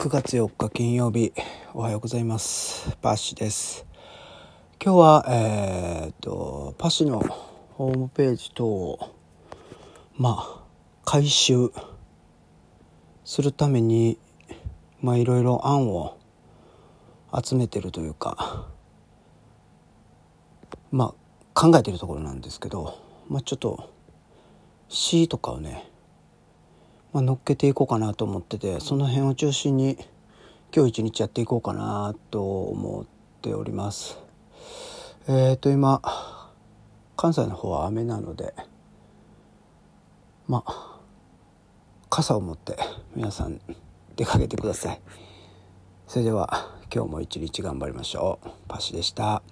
[0.00, 1.34] 9月4日金曜日
[1.74, 2.96] おはようございます。
[3.02, 3.84] パッシュです。
[4.82, 7.22] 今日はえー、っとパッシュの
[7.74, 9.14] ホームページ等を
[10.16, 10.64] まあ
[11.04, 11.70] 回収
[13.26, 14.18] するために
[15.02, 16.16] まあいろいろ案を
[17.38, 18.68] 集めてるというか
[20.90, 21.14] まあ
[21.52, 22.98] 考えてるところなんですけど
[23.28, 23.92] まあちょっと
[24.88, 25.89] 詩とかをね
[27.12, 29.98] まあ、乗っけていこうかなと思っててその辺を中心に
[30.74, 33.06] 今日一日やっていこうかなと思っ
[33.42, 34.18] ております。
[35.26, 36.00] えっ、ー、と今
[37.16, 38.54] 関西の方は雨なので
[40.46, 41.00] まあ
[42.08, 42.76] 傘を持って
[43.16, 43.60] 皆さん
[44.16, 45.00] 出かけてください。
[46.06, 48.48] それでは今日も一日頑張りましょう。
[48.68, 49.42] パシでした。